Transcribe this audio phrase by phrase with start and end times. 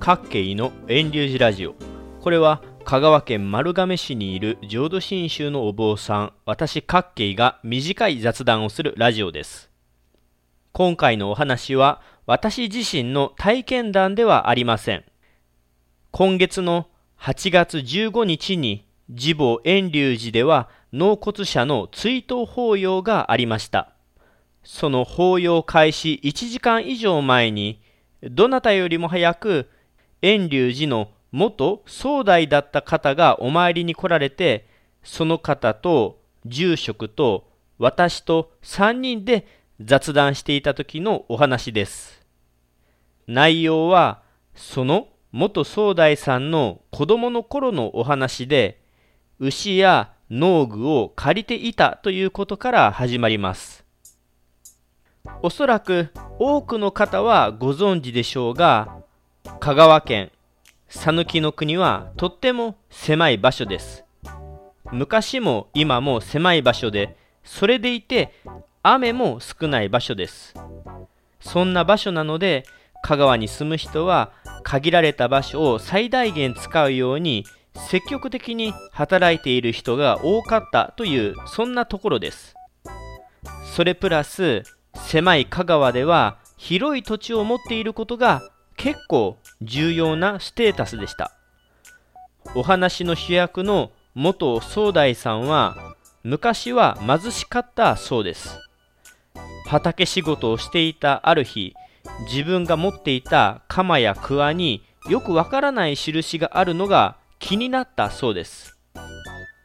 [0.00, 1.74] 各系の遠流寺ラジオ。
[2.22, 9.70] これは香川県丸亀市にいる浄土真宗のお坊さん私各系が短い雑談をするラジオです。
[10.72, 15.04] 今回のお話は私自身の体験談ではありません。
[16.12, 16.86] 今月の
[17.18, 23.92] 8月15日に自母遠隆寺では納骨者の追悼法要がありました。
[24.64, 27.82] その法要開始1時間以上前に
[28.22, 29.68] どなたよりも早く
[30.22, 34.68] 遠隆寺の元総代だった方がお参りに来られて
[35.02, 39.46] その方と住職と私と3人で
[39.80, 42.20] 雑談していた時のお話です。
[43.26, 44.22] 内容は
[44.54, 48.82] その元総代さんの子供の頃のお話で
[49.38, 53.84] 牛や農具を借りていたということから始まります。
[55.42, 58.99] おそらく多くの方はご存知でしょうが
[59.60, 60.30] 香川県
[60.88, 64.04] 讃岐の国はとっても狭い場所です。
[64.92, 68.34] 昔も今も狭い場所でそれでいて
[68.82, 70.54] 雨も少ない場所です。
[71.40, 72.64] そんな場所なので
[73.02, 77.46] 香川に住む人は限られた場所を最大限使うように
[77.88, 82.54] 積極的に働いている人が多かったというそんなところです。
[83.74, 84.64] それプラス
[84.96, 88.42] 狭い香川では広い土地を持っていることが
[88.80, 91.32] 結構重要なステータスでした。
[92.54, 95.76] お話の主役の元総大さんは
[96.24, 98.58] 昔は貧しかったそうです。
[99.66, 101.74] 畑仕事をしていたある日
[102.32, 108.78] 自分が持っていた鎌や桑によくわからない印があるのが気になったそうです。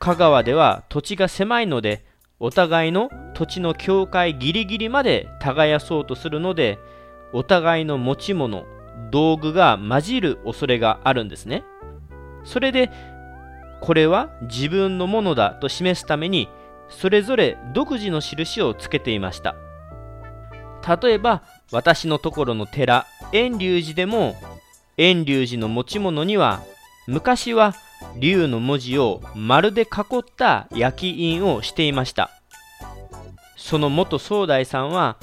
[0.00, 2.04] 香川では土地が狭いので
[2.40, 6.80] お互いの土地の境界ギリギリまで耕そうとするので
[7.32, 8.66] お互いの持ち物
[9.10, 11.64] 道具が混じる恐れがあるんですね。
[12.44, 12.90] それで
[13.80, 16.48] これは自分のものだと示すために
[16.88, 19.56] それぞれ独自の印をつけていました。
[21.02, 21.42] 例えば
[21.72, 24.36] 私のところの寺遠隆寺でも
[24.96, 26.62] 遠隆寺の持ち物には
[27.08, 27.74] 昔は
[28.18, 32.30] 竜の文字を丸で囲った焼き印をしていました。
[33.56, 35.16] その元総大さんは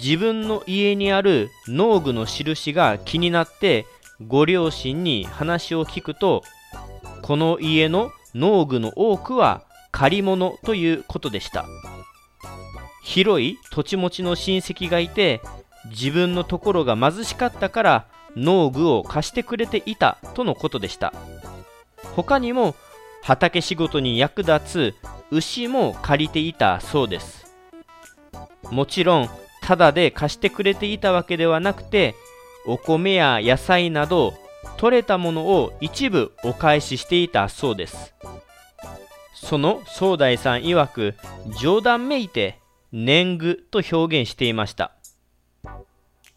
[0.00, 3.86] 自分の家にある農具の印が気になって
[4.26, 6.42] ご両親に話を聞くと
[7.22, 11.64] この家の農具の多くは借り物ということでした。
[13.02, 15.40] 広い土地持ちの親戚がいて
[15.86, 18.06] 自分のところが貧しかったから
[18.36, 21.14] 農具を貸してくれていたとのことでした。
[22.14, 22.74] 他にも
[23.22, 24.94] 畑仕事に役立つ
[25.30, 27.37] 牛も借りていたそうです。
[28.70, 29.30] もちろん
[29.62, 32.14] ただで貸してくれていたわけではなくて
[32.66, 34.34] お米や野菜など
[34.76, 38.14] 取れたものを一部お返ししていたそうです。
[39.34, 41.14] その総大さん曰く
[41.60, 42.58] 冗談めいて
[42.92, 44.92] 年貢と表現していました。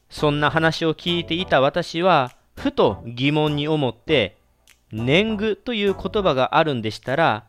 [0.10, 4.38] そんな話を聞いていた私はふと疑問に思って
[4.92, 7.46] 年貢という言葉があるんでしたら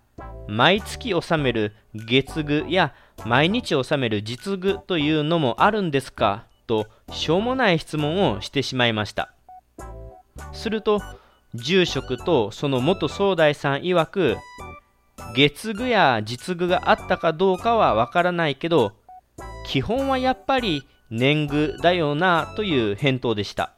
[0.49, 2.95] 毎月納める月貢や
[3.25, 6.45] 毎日納める実具というのもあるんですか？
[6.67, 9.33] としょうもない質問をしてしまいました。
[10.53, 11.01] すると
[11.55, 14.37] 住職とその元総大さん曰く
[15.37, 18.93] 月具や実具があったかどうかはわからないけど
[19.67, 23.75] 基本はやっぱり年貢だよなという返答でした。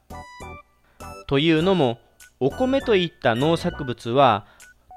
[1.26, 1.98] というのも
[2.38, 4.46] お米といった農作物は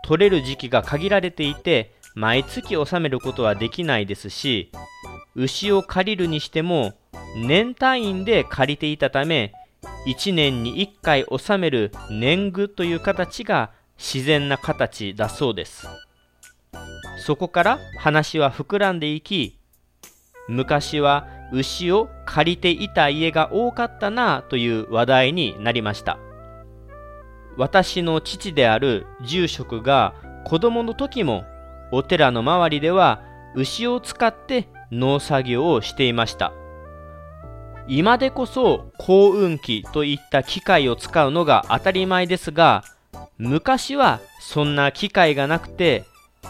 [0.04, 4.72] 取れる時期が限られていて毎月納めることはできないですし
[5.36, 6.96] 牛を借りるにしても
[7.36, 9.54] 年単位で借りていたため
[10.08, 13.70] 1年に1回納める年貢という形が
[14.00, 15.88] 自然な形だそうです。
[17.20, 19.60] そこから話は膨らんでいき
[20.48, 26.18] 昔は牛を借りていた家が多かったなという話題になりました。
[27.58, 30.16] 私の父である住職が
[30.46, 31.46] 子供の時も
[31.92, 33.22] お寺の周りでは
[33.56, 36.54] 牛を使って農作業をしていました。
[37.88, 42.84] 今でこそ幸運機といった機械を使うのが当たり前ですが
[43.38, 46.04] 昔はそんな機械がなくて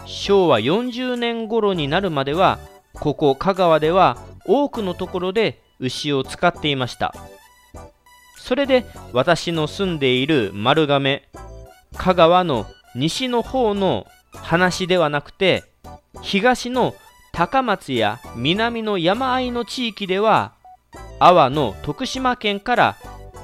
[0.04, 2.58] 昭和40年頃になるまでは
[2.92, 7.14] ここ香川では多くのところで牛を使っていました。
[8.36, 11.28] それで私の住んでいる丸亀
[11.96, 15.64] 香川の西の方の話ではなくて
[16.22, 16.94] 東の
[17.32, 20.52] 高松や南の山あいの地域では
[21.20, 22.96] 阿波の徳島県から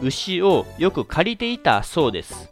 [0.03, 2.51] 牛をよく借りていたそうです。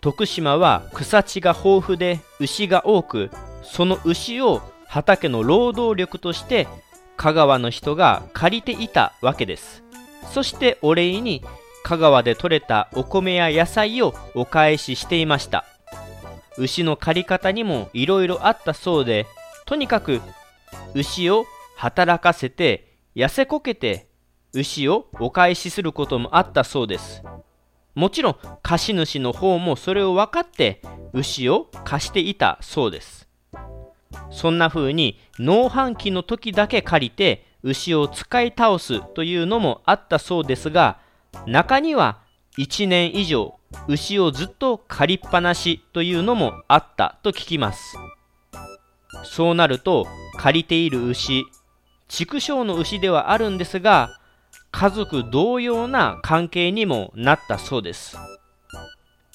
[0.00, 3.30] 徳島は草地が豊富で牛が多く
[3.62, 6.68] その牛を畑の労働力として
[7.16, 9.82] 香川の人が借りていたわけです。
[10.32, 11.42] そしてお礼に
[11.82, 15.64] 香川で採れたお米や野菜をお返ししていました。
[16.58, 19.26] 牛の借り方にもいろいろあったそうで
[19.66, 20.20] とにかく
[20.94, 21.44] 牛を
[21.76, 24.08] 働かせて痩せこけて
[24.52, 27.22] 牛をお返しすることもあったそうです。
[27.94, 30.82] もちろん貸主の方もそれを分かって
[31.12, 33.28] 牛を貸していたそうです。
[34.30, 40.98] そんな風に農繁期の時だけ借りて牛を使い倒すというのもあったそうですが
[41.46, 42.20] 中には
[42.58, 47.96] 1年以上牛をずっと借りっぱなしというのもあったと聞きます。
[49.24, 50.06] そうなると
[50.38, 51.44] 借りている牛
[52.08, 54.20] 畜生の牛ではあるんですが
[54.70, 58.16] 家族同様な関係にもなったそうです。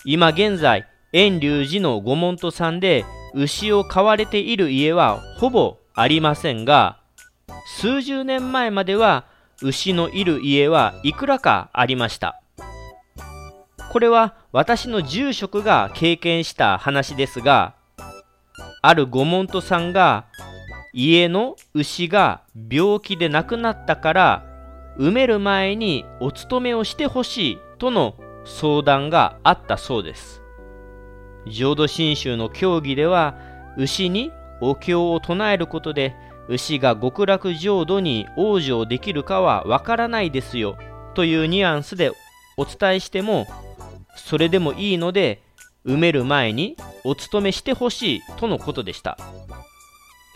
[0.05, 6.99] 今現在遠隆寺の御門徒さんで牛を飼われている家はほぼありませんが
[7.79, 9.25] 数十年前までは
[9.61, 12.40] 牛のいる家はいくらかありました。
[13.91, 17.75] これは私の住職が経験した話ですが
[18.81, 20.27] ある御門徒さんが
[20.93, 24.45] 家の牛が病気で亡くなったから
[24.97, 28.15] 埋める前にお勤めをしてほしいとの
[28.45, 30.41] 相談があったそうです。
[31.47, 33.35] 浄土真宗の教義では
[33.77, 36.15] 牛にお経を唱えることで
[36.47, 40.77] 牛が極楽浄土に往生できるかはわからないですよ
[41.13, 42.11] というニュアンスで
[42.57, 43.47] お伝えしても
[44.15, 45.41] それでもいいので
[45.85, 49.17] 埋める前にお勤めしてほしいとのことでした。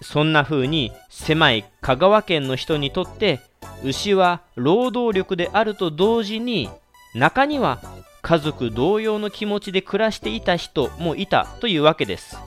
[0.02, 3.40] そんな風に狭い香川県の人にとって
[3.84, 6.70] 牛は労働力であると同時に
[7.14, 7.82] 中には
[8.22, 12.38] 家族同様の気持ちで暮らしていた人もいたというわけです。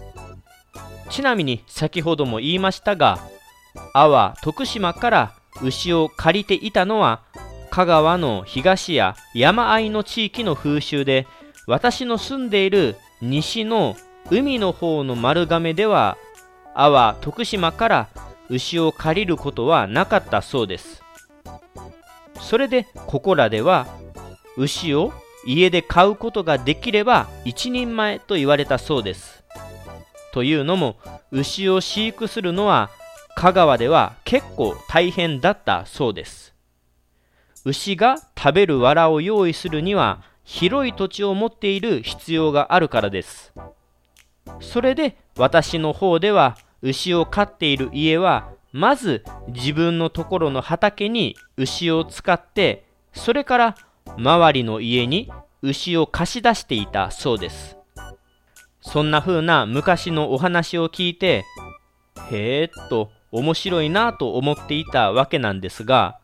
[1.09, 3.19] ちなみに先ほども言いましたが
[3.95, 7.23] 阿波徳島から牛を借りていたのは
[7.79, 11.29] 香川の東や山あいの地域の風習で
[11.69, 13.95] 私の住んでいる西の
[14.33, 16.19] 海の方の丸亀では
[16.75, 18.09] 阿波徳島から
[18.49, 21.05] 牛を借りることはなかったそうです。
[22.41, 23.87] それでここらでは
[24.57, 25.13] 牛を
[25.47, 29.45] 家で飼うことができれば一人前と言われたそうです。
[30.33, 30.97] というのも
[31.31, 32.91] 牛を飼育するのは
[33.37, 36.58] 香川では結構大変だったそうです。
[37.69, 43.53] 牛が食べる藁を用意するには広い土地を持っている必要があるからです。
[44.61, 53.77] それで私の方では牛を飼っている家はまず自分のところの畑に牛を使ってそれから
[54.17, 55.31] 周りの家に
[55.61, 57.77] 牛を貸し出していたそうです。
[58.81, 61.45] そんな風な昔のお話を聞いて
[62.31, 66.19] へえっと面白いなと思っていたわけなんですが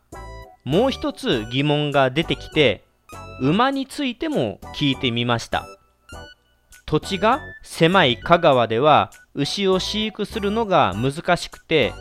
[0.64, 2.84] もう一つ疑問が出てきて
[3.40, 5.66] 馬についても聞いてみました。
[6.86, 11.92] 土地が狭い香川では牛を飼育するのが難しくて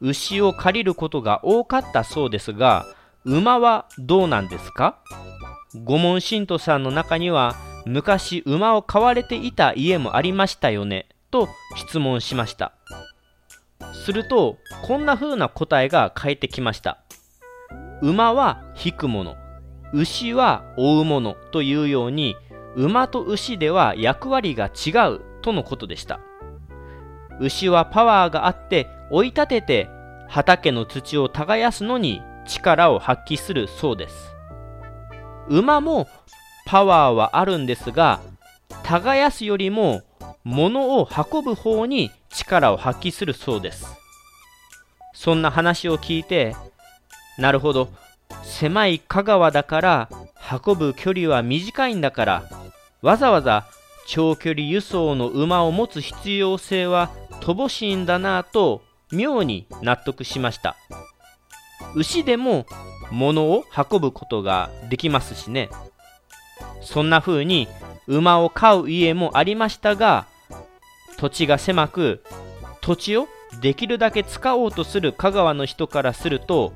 [0.00, 2.84] 牛を借りることが多かったそうですが
[3.24, 4.98] 馬はどうなんですか？
[5.84, 7.54] 御門信徒さんの中には
[7.86, 12.72] 昔馬を飼われていた家もありましたよねと質問しました。
[14.04, 16.98] するとこんな風な答えが返ってきました。
[18.02, 19.36] 馬は引くもの。
[19.94, 22.34] 牛は追うものというように
[22.74, 26.18] 馬と牛では役割が違うとのことでした。
[27.38, 29.88] 牛はパワーがあって追い立てて
[30.28, 34.34] 畑の土を耕すのに力を発揮するそうです。
[35.48, 36.08] 馬も
[36.66, 38.20] パワーはあるんですが
[38.82, 40.02] 耕すよりも
[40.42, 43.86] 物を運ぶ方に力を発揮するそうです。
[45.14, 46.56] そんな話を聞いて
[47.38, 47.88] なるほど。
[48.44, 50.08] 狭い香川だから
[50.64, 52.44] 運ぶ距離は短いんだから
[53.02, 53.66] わざわざ
[54.06, 57.10] 長距離輸送の馬を持つ必要性は
[57.40, 60.76] 乏しいんだなぁと妙に納得しました。
[61.94, 62.66] 牛でも
[63.10, 65.68] 物を運ぶことができますしね。
[66.82, 67.68] そんな風に
[68.06, 70.26] 馬を飼う家もありましたが
[71.18, 72.22] 土地が狭く
[72.80, 73.28] 土地を
[73.60, 76.74] できるだけ使おうとする香川の人からすると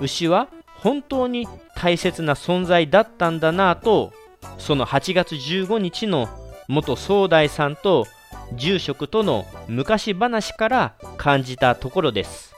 [0.00, 4.12] 牛は本当に大切な存在だったんだなぁと
[4.58, 6.28] その8月15日の
[6.68, 8.06] 元総大さんと
[8.54, 12.54] 住職との昔話から感じたところです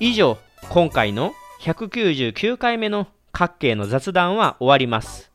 [0.00, 0.38] 以上
[0.70, 5.32] 今回の199回目の各系の雑談は終わります。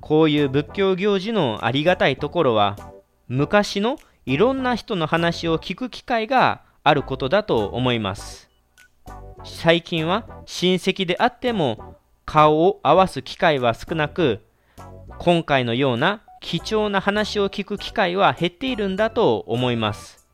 [0.00, 2.76] こういう仏教行事のありがたいところは、
[3.28, 8.47] 昔のいろんな人の話を聞く機会があることだと思います。
[9.44, 14.40] 最近は親戚であっても顔を合わす機会は少なく、
[15.18, 20.28] 今回のような貴重な話を聞く機会は減っているんだと思います。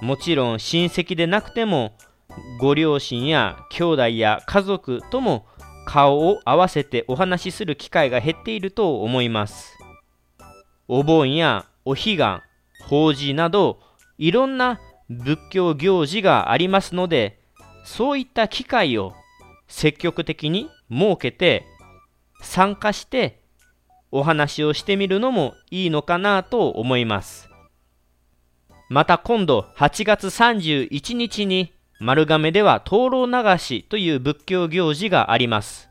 [0.00, 1.92] もちろん親戚でなくても、
[2.60, 5.46] ご両親や兄弟や家族とも
[5.84, 9.76] 顔を合わせてお話しする機会が減っていると思います。
[10.86, 12.22] お盆やお彼岸、
[12.86, 13.80] 法事など、
[14.18, 17.39] いろんな仏教行事がありますので、
[17.84, 19.12] そういった機会を
[19.68, 21.64] 積極的に設けて、
[22.42, 23.40] 参加して
[24.10, 27.48] お話をしてみるのもいいのかなと思います。
[28.88, 35.90] また今度8月31日に丸亀では灯籠流しという仏教行事があります。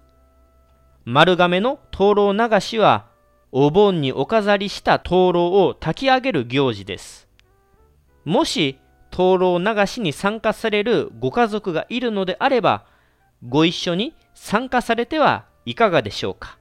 [1.06, 3.08] 丸亀の灯籠流しは
[3.52, 7.28] お盆にお飾りした灯籠を炊き上げる行事です。
[8.26, 8.80] もし
[9.10, 12.86] 灯籠流しに参加されるご家族がいるのであれば、
[13.48, 16.59] ご一緒に参加されてはいかがでしょうか？